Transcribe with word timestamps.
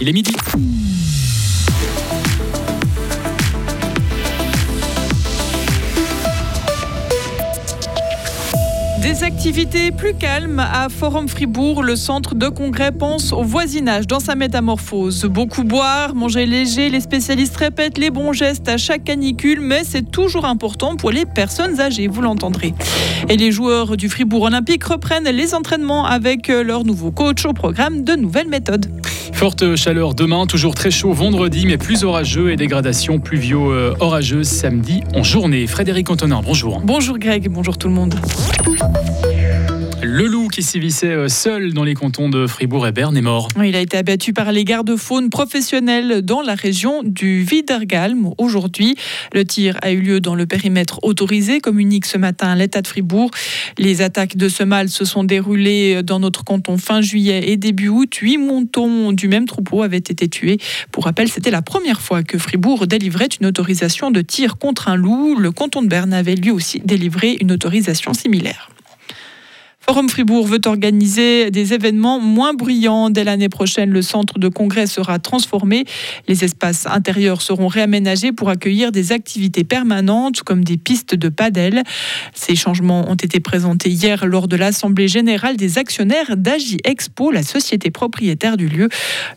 Il 0.00 0.08
est 0.08 0.12
midi. 0.12 0.32
Des 9.08 9.24
activités 9.24 9.90
plus 9.90 10.12
calmes 10.12 10.60
à 10.60 10.90
Forum 10.90 11.28
Fribourg. 11.28 11.82
Le 11.82 11.96
centre 11.96 12.34
de 12.34 12.48
congrès 12.48 12.92
pense 12.92 13.32
au 13.32 13.42
voisinage 13.42 14.06
dans 14.06 14.20
sa 14.20 14.34
métamorphose. 14.34 15.24
Beaucoup 15.24 15.64
boire, 15.64 16.14
manger 16.14 16.44
léger. 16.44 16.90
Les 16.90 17.00
spécialistes 17.00 17.56
répètent 17.56 17.96
les 17.96 18.10
bons 18.10 18.34
gestes 18.34 18.68
à 18.68 18.76
chaque 18.76 19.04
canicule, 19.04 19.60
mais 19.62 19.80
c'est 19.82 20.10
toujours 20.10 20.44
important 20.44 20.96
pour 20.96 21.10
les 21.10 21.24
personnes 21.24 21.80
âgées, 21.80 22.06
vous 22.06 22.20
l'entendrez. 22.20 22.74
Et 23.30 23.38
les 23.38 23.50
joueurs 23.50 23.96
du 23.96 24.10
Fribourg 24.10 24.42
Olympique 24.42 24.84
reprennent 24.84 25.24
les 25.24 25.54
entraînements 25.54 26.04
avec 26.04 26.48
leur 26.48 26.84
nouveau 26.84 27.10
coach 27.10 27.46
au 27.46 27.54
programme 27.54 28.04
de 28.04 28.12
nouvelles 28.12 28.48
méthodes. 28.48 28.90
Forte 29.32 29.74
chaleur 29.76 30.12
demain, 30.12 30.44
toujours 30.44 30.74
très 30.74 30.90
chaud 30.90 31.14
vendredi, 31.14 31.64
mais 31.64 31.78
plus 31.78 32.04
orageux 32.04 32.52
et 32.52 32.56
dégradation 32.56 33.20
pluvio-orageuse 33.20 34.48
samedi 34.48 35.00
en 35.14 35.22
journée. 35.22 35.66
Frédéric 35.66 36.10
Antonin, 36.10 36.42
bonjour. 36.44 36.82
Bonjour 36.84 37.18
Greg, 37.18 37.48
bonjour 37.48 37.78
tout 37.78 37.88
le 37.88 37.94
monde. 37.94 38.14
Thank 38.78 39.24
you. 39.26 39.37
Qui 40.58 40.64
sévissait 40.64 41.14
euh, 41.14 41.28
seul 41.28 41.72
dans 41.72 41.84
les 41.84 41.94
cantons 41.94 42.28
de 42.28 42.48
Fribourg 42.48 42.84
et 42.84 42.90
Berne 42.90 43.16
est 43.16 43.22
mort. 43.22 43.46
Il 43.64 43.76
a 43.76 43.80
été 43.80 43.96
abattu 43.96 44.32
par 44.32 44.50
les 44.50 44.64
gardes-faunes 44.64 45.30
professionnels 45.30 46.20
dans 46.22 46.42
la 46.42 46.56
région 46.56 47.04
du 47.04 47.46
Widergalm 47.48 48.30
aujourd'hui. 48.38 48.96
Le 49.32 49.44
tir 49.44 49.78
a 49.82 49.92
eu 49.92 50.00
lieu 50.00 50.18
dans 50.18 50.34
le 50.34 50.46
périmètre 50.46 50.98
autorisé, 51.04 51.60
communique 51.60 52.06
ce 52.06 52.18
matin 52.18 52.56
l'État 52.56 52.82
de 52.82 52.88
Fribourg. 52.88 53.30
Les 53.78 54.02
attaques 54.02 54.36
de 54.36 54.48
ce 54.48 54.64
mâle 54.64 54.88
se 54.88 55.04
sont 55.04 55.22
déroulées 55.22 56.02
dans 56.02 56.18
notre 56.18 56.42
canton 56.42 56.76
fin 56.76 57.02
juillet 57.02 57.52
et 57.52 57.56
début 57.56 57.86
août. 57.86 58.12
Huit 58.16 58.38
montons 58.38 59.12
du 59.12 59.28
même 59.28 59.46
troupeau 59.46 59.84
avaient 59.84 59.98
été 59.98 60.28
tués. 60.28 60.58
Pour 60.90 61.04
rappel, 61.04 61.28
c'était 61.28 61.52
la 61.52 61.62
première 61.62 62.00
fois 62.00 62.24
que 62.24 62.36
Fribourg 62.36 62.88
délivrait 62.88 63.28
une 63.40 63.46
autorisation 63.46 64.10
de 64.10 64.22
tir 64.22 64.58
contre 64.58 64.88
un 64.88 64.96
loup. 64.96 65.36
Le 65.38 65.52
canton 65.52 65.82
de 65.82 65.88
Berne 65.88 66.12
avait 66.12 66.34
lui 66.34 66.50
aussi 66.50 66.80
délivré 66.84 67.36
une 67.40 67.52
autorisation 67.52 68.12
similaire. 68.12 68.70
Forum 69.88 70.10
Fribourg 70.10 70.46
veut 70.46 70.60
organiser 70.66 71.50
des 71.50 71.72
événements 71.72 72.20
moins 72.20 72.52
bruyants. 72.52 73.08
Dès 73.08 73.24
l'année 73.24 73.48
prochaine, 73.48 73.88
le 73.88 74.02
centre 74.02 74.38
de 74.38 74.48
congrès 74.48 74.86
sera 74.86 75.18
transformé. 75.18 75.86
Les 76.26 76.44
espaces 76.44 76.84
intérieurs 76.84 77.40
seront 77.40 77.68
réaménagés 77.68 78.30
pour 78.32 78.50
accueillir 78.50 78.92
des 78.92 79.12
activités 79.12 79.64
permanentes 79.64 80.42
comme 80.42 80.62
des 80.62 80.76
pistes 80.76 81.14
de 81.14 81.30
padel. 81.30 81.84
Ces 82.34 82.54
changements 82.54 83.10
ont 83.10 83.14
été 83.14 83.40
présentés 83.40 83.88
hier 83.88 84.26
lors 84.26 84.46
de 84.46 84.56
l'Assemblée 84.56 85.08
générale 85.08 85.56
des 85.56 85.78
actionnaires 85.78 86.36
d'Agi 86.36 86.76
Expo, 86.84 87.30
la 87.30 87.42
société 87.42 87.90
propriétaire 87.90 88.58
du 88.58 88.68
lieu. 88.68 88.90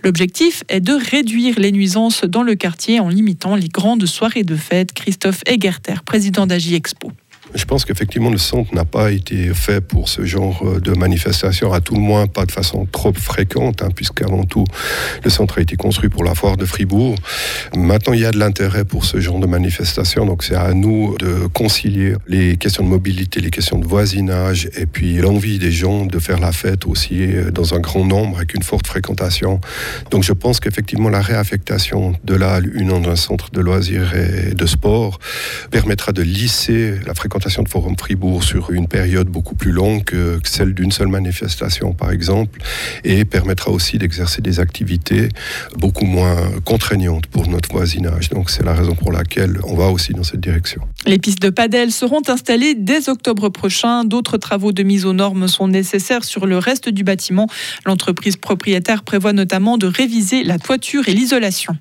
L'objectif 0.03 0.65
est 0.67 0.81
de 0.81 0.91
réduire 0.91 1.61
les 1.61 1.71
nuisances 1.71 2.25
dans 2.25 2.43
le 2.43 2.55
quartier 2.55 2.99
en 2.99 3.07
limitant 3.07 3.55
les 3.55 3.69
grandes 3.69 4.05
soirées 4.05 4.43
de 4.43 4.57
fête. 4.57 4.91
Christophe 4.91 5.43
Egerter, 5.45 6.03
président 6.05 6.45
d'Agi 6.45 6.75
Expo. 6.75 7.13
Je 7.53 7.65
pense 7.65 7.83
qu'effectivement, 7.83 8.29
le 8.29 8.37
centre 8.37 8.73
n'a 8.73 8.85
pas 8.85 9.11
été 9.11 9.53
fait 9.53 9.81
pour 9.81 10.07
ce 10.07 10.23
genre 10.23 10.63
euh, 10.63 10.79
de 10.79 10.91
manifestation, 10.91 11.73
à 11.73 11.81
tout 11.81 11.95
le 11.95 11.99
moins 11.99 12.27
pas 12.27 12.45
de 12.45 12.51
façon 12.51 12.87
trop 12.89 13.11
fréquente, 13.13 13.81
hein, 13.81 13.89
puisqu'avant 13.93 14.45
tout, 14.45 14.63
le 15.23 15.29
centre 15.29 15.57
a 15.57 15.61
été 15.61 15.75
construit 15.75 16.09
pour 16.09 16.23
la 16.23 16.33
foire 16.33 16.55
de 16.55 16.65
Fribourg. 16.65 17.15
Maintenant, 17.75 18.13
il 18.13 18.21
y 18.21 18.25
a 18.25 18.31
de 18.31 18.39
l'intérêt 18.39 18.85
pour 18.85 19.03
ce 19.03 19.19
genre 19.19 19.39
de 19.39 19.47
manifestation, 19.47 20.25
donc 20.25 20.43
c'est 20.43 20.55
à 20.55 20.73
nous 20.73 21.17
de 21.17 21.47
concilier 21.47 22.15
les 22.27 22.55
questions 22.55 22.83
de 22.83 22.89
mobilité, 22.89 23.41
les 23.41 23.51
questions 23.51 23.77
de 23.77 23.85
voisinage, 23.85 24.69
et 24.77 24.85
puis 24.85 25.17
l'envie 25.17 25.59
des 25.59 25.71
gens 25.71 26.05
de 26.05 26.19
faire 26.19 26.39
la 26.39 26.53
fête 26.53 26.85
aussi 26.85 27.21
euh, 27.21 27.51
dans 27.51 27.73
un 27.73 27.79
grand 27.79 28.05
nombre, 28.05 28.37
avec 28.37 28.53
une 28.53 28.63
forte 28.63 28.87
fréquentation. 28.87 29.59
Donc 30.09 30.23
je 30.23 30.33
pense 30.33 30.61
qu'effectivement, 30.61 31.09
la 31.09 31.21
réaffectation 31.21 32.13
de 32.23 32.35
la 32.35 32.59
une 32.59 32.89
dans 32.89 33.09
un 33.09 33.15
centre 33.15 33.51
de 33.51 33.59
loisirs 33.59 34.13
et 34.15 34.53
de 34.53 34.65
sport 34.65 35.19
permettra 35.69 36.11
de 36.11 36.21
lisser 36.21 36.95
la 37.05 37.13
fréquentation 37.13 37.40
de 37.41 37.69
Forum 37.69 37.95
Fribourg 37.97 38.43
sur 38.43 38.71
une 38.71 38.87
période 38.87 39.27
beaucoup 39.27 39.55
plus 39.55 39.71
longue 39.71 40.03
que 40.03 40.39
celle 40.43 40.73
d'une 40.73 40.91
seule 40.91 41.07
manifestation, 41.07 41.93
par 41.93 42.11
exemple, 42.11 42.59
et 43.03 43.25
permettra 43.25 43.71
aussi 43.71 43.97
d'exercer 43.97 44.41
des 44.41 44.59
activités 44.59 45.29
beaucoup 45.77 46.05
moins 46.05 46.37
contraignantes 46.65 47.25
pour 47.25 47.47
notre 47.47 47.71
voisinage. 47.71 48.29
Donc 48.29 48.49
c'est 48.51 48.63
la 48.63 48.73
raison 48.73 48.93
pour 48.93 49.11
laquelle 49.11 49.59
on 49.63 49.75
va 49.75 49.87
aussi 49.87 50.13
dans 50.13 50.23
cette 50.23 50.39
direction. 50.39 50.81
Les 51.07 51.17
pistes 51.17 51.41
de 51.41 51.49
padel 51.49 51.91
seront 51.91 52.21
installées 52.27 52.75
dès 52.75 53.09
octobre 53.09 53.49
prochain. 53.49 54.03
D'autres 54.03 54.37
travaux 54.37 54.71
de 54.71 54.83
mise 54.83 55.05
aux 55.05 55.13
normes 55.13 55.47
sont 55.47 55.67
nécessaires 55.67 56.23
sur 56.23 56.45
le 56.45 56.59
reste 56.59 56.89
du 56.89 57.03
bâtiment. 57.03 57.47
L'entreprise 57.85 58.37
propriétaire 58.37 59.03
prévoit 59.03 59.33
notamment 59.33 59.77
de 59.77 59.87
réviser 59.87 60.43
la 60.43 60.59
toiture 60.59 61.09
et 61.09 61.13
l'isolation. 61.13 61.75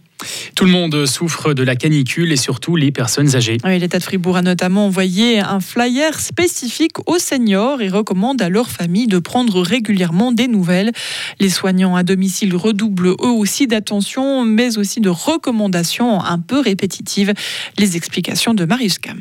Tout 0.55 0.65
le 0.65 0.71
monde 0.71 1.07
souffre 1.07 1.55
de 1.55 1.63
la 1.63 1.77
canicule 1.77 2.33
et 2.33 2.37
surtout 2.37 2.77
les 2.77 2.91
personnes 2.91 3.35
âgées. 3.37 3.59
L'État 3.65 3.99
de 3.99 4.03
Fribourg 4.03 4.37
a 4.37 4.43
notamment 4.43 4.87
envoyé 4.87 5.41
un 5.41 5.61
flyer 5.61 6.19
spécifique 6.21 6.97
aux 7.07 7.19
seniors 7.19 7.83
et 7.83 7.89
recommande 7.89 8.43
à 8.43 8.49
leur 8.49 8.69
famille 8.69 9.07
de 9.07 9.19
prendre 9.19 9.61
régulièrement 9.61 10.33
des 10.33 10.49
nouvelles. 10.49 10.93
Les 11.39 11.51
soignants 11.51 11.97
à 11.97 12.03
domicile 12.03 12.55
redoublent 12.55 13.09
eux 13.09 13.17
aussi 13.23 13.67
d'attention, 13.67 14.45
mais 14.45 14.79
aussi 14.79 15.01
de 15.01 15.09
recommandations 15.09 16.23
un 16.23 16.39
peu 16.39 16.61
répétitives. 16.61 17.33
Les 17.79 17.97
explications 17.97 18.55
de 18.55 18.65
Marius 18.65 18.99
Cam. 18.99 19.21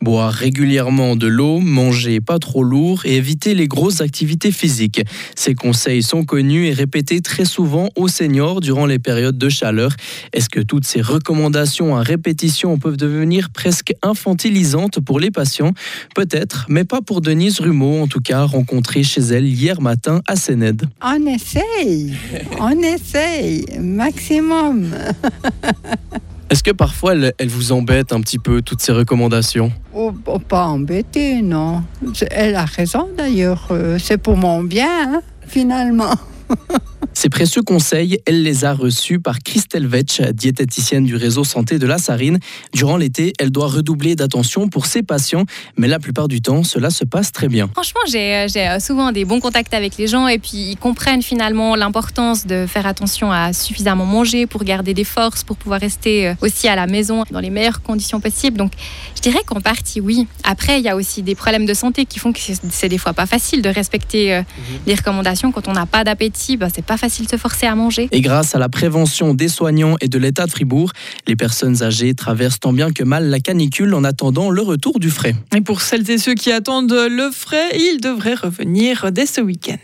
Boire 0.00 0.32
régulièrement 0.32 1.16
de 1.16 1.26
l'eau, 1.26 1.58
manger 1.58 2.20
pas 2.20 2.38
trop 2.38 2.62
lourd 2.62 3.04
et 3.04 3.16
éviter 3.16 3.54
les 3.54 3.66
grosses 3.66 4.00
activités 4.00 4.52
physiques. 4.52 5.02
Ces 5.34 5.56
conseils 5.56 6.04
sont 6.04 6.24
connus 6.24 6.66
et 6.66 6.72
répétés 6.72 7.20
très 7.20 7.44
souvent 7.44 7.88
aux 7.96 8.06
seniors 8.06 8.60
durant 8.60 8.86
les 8.86 9.00
périodes 9.00 9.38
de 9.38 9.48
chaleur. 9.48 9.92
Est-ce 10.32 10.48
que 10.48 10.60
toutes 10.60 10.86
ces 10.86 11.00
recommandations 11.00 11.96
à 11.96 12.02
répétition 12.02 12.78
peuvent 12.78 12.96
devenir 12.96 13.50
presque 13.50 13.92
infantilisantes 14.02 15.00
pour 15.00 15.18
les 15.18 15.32
patients? 15.32 15.72
Peut-être, 16.14 16.66
mais 16.68 16.84
pas 16.84 17.00
pour 17.00 17.20
Denise 17.20 17.58
Rumeau, 17.58 18.00
en 18.00 18.06
tout 18.06 18.20
cas 18.20 18.44
rencontrée 18.44 19.02
chez 19.02 19.20
elle 19.20 19.46
hier 19.46 19.80
matin 19.80 20.22
à 20.28 20.36
Sénède. 20.36 20.84
On 21.02 21.26
essaye, 21.26 22.14
on 22.60 22.82
essaye, 22.82 23.66
maximum. 23.80 24.90
Est-ce 26.50 26.62
que 26.62 26.70
parfois 26.70 27.14
elle, 27.14 27.48
vous 27.48 27.72
embête 27.72 28.12
un 28.12 28.20
petit 28.20 28.38
peu 28.38 28.62
toutes 28.62 28.80
ces 28.80 28.92
recommandations? 28.92 29.70
Oh, 29.94 30.12
oh, 30.26 30.38
Pas 30.38 30.64
embêter, 30.64 31.42
non. 31.42 31.82
Elle 32.30 32.56
a 32.56 32.64
raison 32.64 33.08
d'ailleurs. 33.16 33.68
Euh, 33.70 33.98
c'est 33.98 34.16
pour 34.18 34.36
mon 34.36 34.62
bien, 34.62 35.16
hein, 35.16 35.20
finalement. 35.46 36.14
Ces 37.18 37.30
précieux 37.30 37.62
conseils, 37.62 38.20
elle 38.26 38.44
les 38.44 38.64
a 38.64 38.72
reçus 38.72 39.18
par 39.18 39.40
Christelle 39.40 39.88
Vetch, 39.88 40.20
diététicienne 40.20 41.02
du 41.02 41.16
réseau 41.16 41.42
santé 41.42 41.80
de 41.80 41.84
la 41.84 41.98
Sarine. 41.98 42.38
Durant 42.72 42.96
l'été, 42.96 43.32
elle 43.40 43.50
doit 43.50 43.66
redoubler 43.66 44.14
d'attention 44.14 44.68
pour 44.68 44.86
ses 44.86 45.02
patients, 45.02 45.42
mais 45.76 45.88
la 45.88 45.98
plupart 45.98 46.28
du 46.28 46.40
temps, 46.40 46.62
cela 46.62 46.90
se 46.90 47.04
passe 47.04 47.32
très 47.32 47.48
bien. 47.48 47.68
Franchement, 47.72 48.02
j'ai 48.06 48.36
euh, 48.36 48.46
euh, 48.54 48.78
souvent 48.78 49.10
des 49.10 49.24
bons 49.24 49.40
contacts 49.40 49.74
avec 49.74 49.96
les 49.96 50.06
gens 50.06 50.28
et 50.28 50.38
puis 50.38 50.70
ils 50.70 50.76
comprennent 50.76 51.24
finalement 51.24 51.74
l'importance 51.74 52.46
de 52.46 52.66
faire 52.68 52.86
attention 52.86 53.32
à 53.32 53.52
suffisamment 53.52 54.06
manger 54.06 54.46
pour 54.46 54.62
garder 54.62 54.94
des 54.94 55.02
forces, 55.02 55.42
pour 55.42 55.56
pouvoir 55.56 55.80
rester 55.80 56.28
euh, 56.28 56.34
aussi 56.40 56.68
à 56.68 56.76
la 56.76 56.86
maison 56.86 57.24
dans 57.32 57.40
les 57.40 57.50
meilleures 57.50 57.82
conditions 57.82 58.20
possibles. 58.20 58.58
Donc, 58.58 58.70
je 59.16 59.22
dirais 59.22 59.40
qu'en 59.44 59.60
partie, 59.60 60.00
oui. 60.00 60.28
Après, 60.44 60.78
il 60.78 60.84
y 60.84 60.88
a 60.88 60.94
aussi 60.94 61.22
des 61.22 61.34
problèmes 61.34 61.66
de 61.66 61.74
santé 61.74 62.06
qui 62.06 62.20
font 62.20 62.32
que 62.32 62.38
c'est 62.70 62.88
des 62.88 62.98
fois 62.98 63.12
pas 63.12 63.26
facile 63.26 63.60
de 63.60 63.70
respecter 63.70 64.38
mhm. 64.38 64.44
les 64.86 64.94
recommandations 64.94 65.50
quand 65.50 65.66
on 65.66 65.72
n'a 65.72 65.86
pas 65.86 66.04
d'appétit. 66.04 66.56
Bah, 66.56 66.68
c'est 66.72 66.84
pas 66.84 66.96
facile 66.96 67.07
facile 67.08 67.24
de 67.24 67.30
se 67.30 67.36
forcer 67.38 67.66
à 67.66 67.74
manger. 67.74 68.08
Et 68.12 68.20
grâce 68.20 68.54
à 68.54 68.58
la 68.58 68.68
prévention 68.68 69.32
des 69.32 69.48
soignants 69.48 69.96
et 70.02 70.08
de 70.08 70.18
l'État 70.18 70.44
de 70.44 70.50
Fribourg, 70.50 70.92
les 71.26 71.36
personnes 71.36 71.82
âgées 71.82 72.12
traversent 72.12 72.60
tant 72.60 72.74
bien 72.74 72.92
que 72.92 73.02
mal 73.02 73.30
la 73.30 73.40
canicule 73.40 73.94
en 73.94 74.04
attendant 74.04 74.50
le 74.50 74.60
retour 74.60 74.98
du 75.00 75.08
frais. 75.08 75.34
Et 75.56 75.62
pour 75.62 75.80
celles 75.80 76.10
et 76.10 76.18
ceux 76.18 76.34
qui 76.34 76.52
attendent 76.52 76.92
le 76.92 77.30
frais, 77.30 77.70
ils 77.74 77.98
devraient 78.02 78.34
revenir 78.34 79.10
dès 79.10 79.24
ce 79.24 79.40
week-end. 79.40 79.78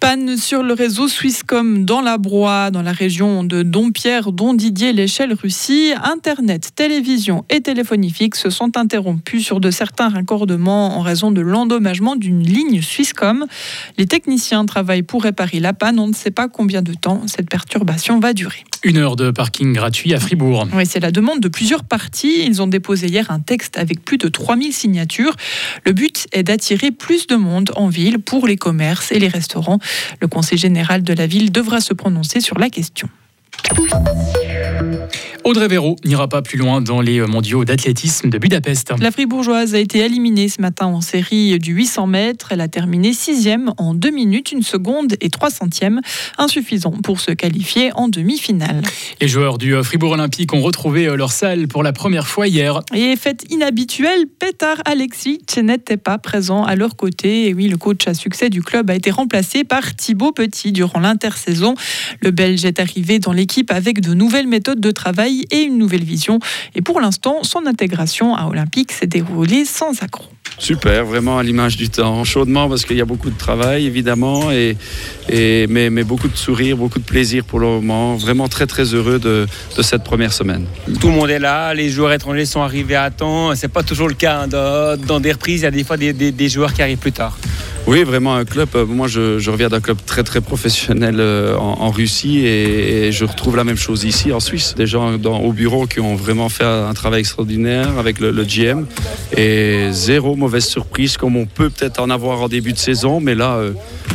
Panne 0.00 0.36
sur 0.36 0.62
le 0.62 0.74
réseau 0.74 1.08
Swisscom 1.08 1.84
dans 1.84 2.00
la 2.00 2.18
Broye, 2.18 2.70
dans 2.70 2.82
la 2.82 2.92
région 2.92 3.42
de 3.42 3.62
Dompierre, 3.62 4.32
dont 4.32 4.54
Didier 4.54 4.92
l'échelle 4.92 5.32
Russie. 5.32 5.92
Internet, 6.02 6.70
télévision 6.76 7.44
et 7.50 7.60
téléphonie 7.60 8.10
fixe 8.10 8.42
se 8.42 8.50
sont 8.50 8.76
interrompus 8.76 9.44
sur 9.44 9.60
de 9.60 9.70
certains 9.70 10.08
raccordements 10.08 10.98
en 10.98 11.00
raison 11.00 11.32
de 11.32 11.40
l'endommagement 11.40 12.14
d'une 12.14 12.42
ligne 12.42 12.80
Swisscom. 12.80 13.46
Les 13.96 14.06
techniciens 14.06 14.66
travaillent 14.66 15.02
pour 15.02 15.24
réparer 15.24 15.58
la 15.58 15.72
panne. 15.72 15.98
On 15.98 16.08
ne 16.08 16.14
sait 16.14 16.30
pas 16.30 16.48
combien 16.48 16.82
de 16.82 16.94
temps 16.94 17.22
cette 17.26 17.48
perturbation 17.48 18.20
va 18.20 18.34
durer. 18.34 18.64
Une 18.84 18.98
heure 18.98 19.16
de 19.16 19.32
parking 19.32 19.72
gratuit 19.72 20.14
à 20.14 20.20
Fribourg. 20.20 20.68
Oui, 20.72 20.86
c'est 20.86 21.00
la 21.00 21.10
demande 21.10 21.40
de 21.40 21.48
plusieurs 21.48 21.82
parties. 21.82 22.44
Ils 22.46 22.62
ont 22.62 22.68
déposé 22.68 23.08
hier 23.08 23.28
un 23.32 23.40
texte 23.40 23.76
avec 23.76 24.04
plus 24.04 24.18
de 24.18 24.28
3000 24.28 24.72
signatures. 24.72 25.34
Le 25.84 25.92
but 25.92 26.28
est 26.30 26.44
d'attirer 26.44 26.92
plus 26.92 27.26
de 27.26 27.34
monde 27.34 27.72
en 27.74 27.88
ville 27.88 28.20
pour 28.20 28.46
les 28.46 28.56
commerces 28.56 29.10
et 29.10 29.18
les 29.18 29.26
restaurants. 29.26 29.80
Le 30.20 30.28
Conseil 30.28 30.58
général 30.58 31.02
de 31.02 31.12
la 31.12 31.26
ville 31.26 31.52
devra 31.52 31.80
se 31.80 31.94
prononcer 31.94 32.40
sur 32.40 32.58
la 32.58 32.70
question. 32.70 33.08
Audrey 35.44 35.68
Véro 35.68 35.96
n'ira 36.04 36.28
pas 36.28 36.42
plus 36.42 36.58
loin 36.58 36.82
dans 36.82 37.00
les 37.00 37.20
mondiaux 37.22 37.64
d'athlétisme 37.64 38.28
de 38.28 38.36
Budapest. 38.36 38.92
La 39.00 39.10
Fribourgeoise 39.10 39.74
a 39.74 39.78
été 39.78 40.00
éliminée 40.00 40.48
ce 40.50 40.60
matin 40.60 40.86
en 40.86 41.00
série 41.00 41.58
du 41.58 41.72
800 41.72 42.06
mètres. 42.06 42.48
Elle 42.50 42.60
a 42.60 42.68
terminé 42.68 43.14
sixième 43.14 43.72
en 43.78 43.94
2 43.94 44.10
minutes, 44.10 44.52
une 44.52 44.62
seconde 44.62 45.14
et 45.22 45.30
3 45.30 45.48
centièmes, 45.48 46.00
insuffisant 46.36 46.90
pour 46.90 47.20
se 47.20 47.30
qualifier 47.30 47.92
en 47.94 48.08
demi-finale. 48.08 48.82
Les 49.22 49.28
joueurs 49.28 49.56
du 49.56 49.74
Fribourg 49.82 50.12
Olympique 50.12 50.52
ont 50.52 50.60
retrouvé 50.60 51.06
leur 51.16 51.32
salle 51.32 51.66
pour 51.66 51.82
la 51.82 51.94
première 51.94 52.26
fois 52.26 52.46
hier. 52.46 52.80
Et 52.94 53.16
fait 53.16 53.46
inhabituelle, 53.48 54.26
Petar 54.38 54.76
Alexic 54.84 55.56
n'était 55.62 55.96
pas 55.96 56.18
présent 56.18 56.64
à 56.64 56.76
leur 56.76 56.96
côté. 56.96 57.48
Et 57.48 57.54
oui, 57.54 57.68
le 57.68 57.78
coach 57.78 58.06
à 58.06 58.12
succès 58.12 58.50
du 58.50 58.62
club 58.62 58.90
a 58.90 58.94
été 58.94 59.10
remplacé 59.10 59.64
par 59.64 59.94
Thibaut 59.96 60.32
Petit 60.32 60.72
durant 60.72 61.00
l'intersaison. 61.00 61.74
Le 62.20 62.32
Belge 62.32 62.66
est 62.66 62.80
arrivé 62.80 63.18
dans 63.18 63.32
l'équipe 63.32 63.70
avec 63.70 64.00
de 64.00 64.12
nouvelles 64.12 64.47
méthodes 64.48 64.80
de 64.80 64.90
travail 64.90 65.44
et 65.50 65.62
une 65.62 65.78
nouvelle 65.78 66.04
vision. 66.04 66.38
Et 66.74 66.82
pour 66.82 67.00
l'instant, 67.00 67.42
son 67.42 67.66
intégration 67.66 68.34
à 68.34 68.46
Olympique 68.46 68.92
s'est 68.92 69.06
déroulée 69.06 69.64
sans 69.64 70.02
accroc. 70.02 70.28
Super, 70.58 71.04
vraiment 71.04 71.38
à 71.38 71.42
l'image 71.42 71.76
du 71.76 71.88
temps. 71.88 72.24
Chaudement 72.24 72.68
parce 72.68 72.84
qu'il 72.84 72.96
y 72.96 73.00
a 73.00 73.04
beaucoup 73.04 73.30
de 73.30 73.38
travail 73.38 73.86
évidemment, 73.86 74.50
et, 74.50 74.76
et 75.28 75.66
mais, 75.68 75.88
mais, 75.88 76.02
beaucoup 76.02 76.26
de 76.26 76.36
sourires, 76.36 76.76
beaucoup 76.76 76.98
de 76.98 77.04
plaisir 77.04 77.44
pour 77.44 77.60
le 77.60 77.66
moment. 77.66 78.16
Vraiment 78.16 78.48
très 78.48 78.66
très 78.66 78.94
heureux 78.94 79.20
de, 79.20 79.46
de, 79.76 79.82
cette 79.82 80.02
première 80.02 80.32
semaine. 80.32 80.66
Tout 81.00 81.08
le 81.08 81.14
monde 81.14 81.30
est 81.30 81.38
là, 81.38 81.74
les 81.74 81.90
joueurs 81.90 82.12
étrangers 82.12 82.46
sont 82.46 82.62
arrivés 82.62 82.96
à 82.96 83.10
temps. 83.10 83.54
C'est 83.54 83.68
pas 83.68 83.84
toujours 83.84 84.08
le 84.08 84.14
cas 84.14 84.40
hein. 84.40 84.48
dans, 84.48 85.00
dans, 85.00 85.20
des 85.20 85.32
reprises, 85.32 85.60
il 85.60 85.64
y 85.64 85.66
a 85.66 85.70
des 85.70 85.84
fois 85.84 85.96
des, 85.96 86.12
des, 86.12 86.32
des 86.32 86.48
joueurs 86.48 86.72
qui 86.72 86.82
arrivent 86.82 86.98
plus 86.98 87.12
tard. 87.12 87.38
Oui, 87.88 88.02
vraiment 88.02 88.34
un 88.34 88.44
club. 88.44 88.68
Euh, 88.74 88.84
moi, 88.84 89.06
je, 89.08 89.48
reviens 89.48 89.70
d'un 89.70 89.80
club 89.80 89.96
très 90.04 90.22
très 90.22 90.42
professionnel 90.42 91.16
euh, 91.20 91.56
en, 91.56 91.90
Russie 91.90 92.44
et, 92.44 93.10
je 93.12 93.24
retrouve 93.24 93.56
la 93.56 93.64
même 93.64 93.78
chose 93.78 94.04
ici 94.04 94.30
en 94.30 94.40
Suisse. 94.40 94.74
Des 94.76 94.86
gens 94.86 95.16
dans, 95.16 95.38
au 95.38 95.54
bureau 95.54 95.86
qui 95.86 95.98
ont 95.98 96.14
vraiment 96.14 96.50
fait 96.50 96.64
un 96.64 96.92
travail 96.92 97.20
extraordinaire 97.20 97.98
avec 97.98 98.20
le, 98.20 98.30
le 98.30 98.44
GM 98.44 98.84
et 99.34 99.88
zéro 99.90 100.36
mauvaise 100.36 100.66
surprise 100.66 101.16
comme 101.16 101.34
on 101.36 101.46
peut 101.46 101.70
peut-être 101.70 101.98
en 101.98 102.10
avoir 102.10 102.42
en 102.42 102.48
début 102.48 102.74
de 102.74 102.78
saison, 102.78 103.20
mais 103.20 103.34
là, 103.34 103.54
euh, 103.54 103.72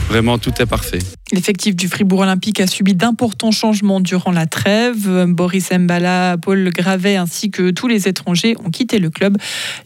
vraiment 0.07 0.37
tout 0.37 0.53
est 0.59 0.65
parfait. 0.65 0.99
L'effectif 1.31 1.75
du 1.75 1.87
Fribourg 1.87 2.19
Olympique 2.19 2.59
a 2.59 2.67
subi 2.67 2.93
d'importants 2.93 3.51
changements 3.51 3.99
durant 3.99 4.31
la 4.31 4.45
trêve. 4.45 5.25
Boris 5.27 5.71
Mbala, 5.71 6.37
Paul 6.39 6.69
Gravet 6.69 7.15
ainsi 7.15 7.49
que 7.49 7.71
tous 7.71 7.87
les 7.87 8.07
étrangers 8.07 8.55
ont 8.63 8.69
quitté 8.69 8.99
le 8.99 9.09
club. 9.09 9.37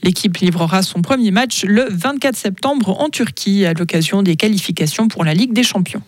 L'équipe 0.03 0.35
livrera 0.37 0.81
son 0.81 1.01
premier 1.01 1.31
match 1.31 1.63
le 1.63 1.87
24 1.89 2.35
septembre 2.35 2.99
en 2.99 3.09
Turquie 3.09 3.65
à 3.65 3.73
l'occasion 3.73 4.23
des 4.23 4.35
qualifications 4.35 5.07
pour 5.07 5.23
la 5.23 5.33
Ligue 5.33 5.53
des 5.53 5.63
Champions. 5.63 6.01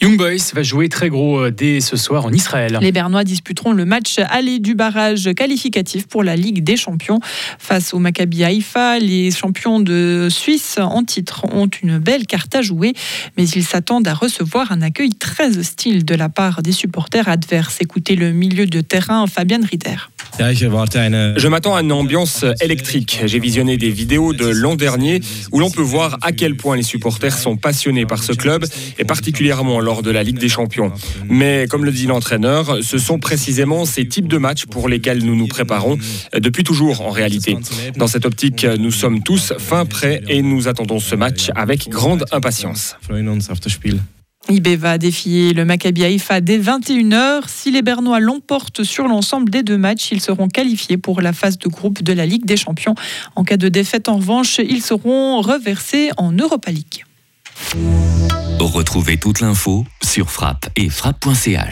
Young 0.00 0.16
Boys 0.16 0.52
va 0.54 0.62
jouer 0.62 0.88
très 0.88 1.08
gros 1.08 1.50
dès 1.50 1.80
ce 1.80 1.96
soir 1.96 2.26
en 2.26 2.32
Israël. 2.32 2.78
Les 2.80 2.92
Bernois 2.92 3.24
disputeront 3.24 3.72
le 3.72 3.86
match 3.86 4.20
aller 4.28 4.58
du 4.58 4.74
barrage 4.74 5.30
qualificatif 5.34 6.06
pour 6.06 6.22
la 6.22 6.36
Ligue 6.36 6.62
des 6.62 6.76
Champions 6.76 7.18
face 7.58 7.94
au 7.94 7.98
Maccabi 7.98 8.44
Haïfa. 8.44 8.98
Les 8.98 9.30
champions 9.30 9.80
de 9.80 10.28
Suisse 10.30 10.78
en 10.78 11.02
titre 11.02 11.44
ont 11.52 11.68
une 11.82 11.98
belle 11.98 12.26
carte 12.26 12.54
à 12.54 12.62
jouer, 12.62 12.92
mais 13.36 13.45
ils 13.54 13.64
s'attendent 13.64 14.08
à 14.08 14.14
recevoir 14.14 14.72
un 14.72 14.82
accueil 14.82 15.10
très 15.14 15.58
hostile 15.58 16.04
de 16.04 16.14
la 16.14 16.28
part 16.28 16.62
des 16.62 16.72
supporters 16.72 17.28
adverses. 17.28 17.78
Écoutez 17.80 18.16
le 18.16 18.32
milieu 18.32 18.66
de 18.66 18.80
terrain 18.80 19.26
Fabien 19.26 19.60
Ritter. 19.64 19.96
Je 20.38 21.48
m'attends 21.48 21.76
à 21.76 21.80
une 21.80 21.92
ambiance 21.92 22.44
électrique. 22.60 23.20
J'ai 23.24 23.38
visionné 23.38 23.76
des 23.76 23.90
vidéos 23.90 24.32
de 24.32 24.46
l'an 24.46 24.74
dernier 24.74 25.20
où 25.52 25.60
l'on 25.60 25.70
peut 25.70 25.82
voir 25.82 26.18
à 26.22 26.32
quel 26.32 26.56
point 26.56 26.76
les 26.76 26.82
supporters 26.82 27.36
sont 27.36 27.56
passionnés 27.56 28.04
par 28.04 28.22
ce 28.22 28.32
club 28.32 28.64
et 28.98 29.04
particulièrement 29.04 29.80
lors 29.80 30.02
de 30.02 30.10
la 30.10 30.22
Ligue 30.22 30.38
des 30.38 30.48
Champions. 30.48 30.92
Mais 31.28 31.66
comme 31.68 31.84
le 31.84 31.92
dit 31.92 32.06
l'entraîneur, 32.06 32.78
ce 32.82 32.98
sont 32.98 33.18
précisément 33.18 33.84
ces 33.84 34.06
types 34.06 34.28
de 34.28 34.38
matchs 34.38 34.66
pour 34.66 34.88
lesquels 34.88 35.24
nous 35.24 35.36
nous 35.36 35.46
préparons 35.46 35.98
depuis 36.34 36.64
toujours 36.64 37.00
en 37.00 37.10
réalité. 37.10 37.56
Dans 37.96 38.06
cette 38.06 38.26
optique, 38.26 38.64
nous 38.64 38.90
sommes 38.90 39.22
tous 39.22 39.54
fin 39.58 39.86
prêts 39.86 40.22
et 40.28 40.42
nous 40.42 40.68
attendons 40.68 41.00
ce 41.00 41.14
match 41.14 41.50
avec 41.54 41.88
grande 41.88 42.24
impatience. 42.32 42.96
IB 44.48 44.76
va 44.76 44.98
défier 44.98 45.52
le 45.52 45.64
Maccabi 45.64 46.04
Haïfa 46.04 46.40
dès 46.40 46.58
21h. 46.58 47.42
Si 47.48 47.70
les 47.70 47.82
Bernois 47.82 48.20
l'emportent 48.20 48.84
sur 48.84 49.08
l'ensemble 49.08 49.50
des 49.50 49.62
deux 49.62 49.78
matchs, 49.78 50.12
ils 50.12 50.20
seront 50.20 50.48
qualifiés 50.48 50.98
pour 50.98 51.20
la 51.20 51.32
phase 51.32 51.58
de 51.58 51.68
groupe 51.68 52.02
de 52.02 52.12
la 52.12 52.26
Ligue 52.26 52.44
des 52.44 52.56
Champions. 52.56 52.94
En 53.34 53.44
cas 53.44 53.56
de 53.56 53.68
défaite, 53.68 54.08
en 54.08 54.16
revanche, 54.16 54.58
ils 54.58 54.82
seront 54.82 55.40
reversés 55.40 56.10
en 56.16 56.32
Europa 56.32 56.70
League. 56.70 57.04
Retrouvez 58.60 59.16
toute 59.16 59.40
l'info 59.40 59.84
sur 60.02 60.30
frappe 60.30 60.68
et 60.76 60.88
frappe.ch. 60.88 61.64